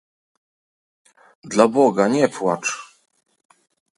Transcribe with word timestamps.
"Dla 1.43 1.67
Boga, 1.67 2.07
nie 2.07 2.29
płacz!" 2.29 2.79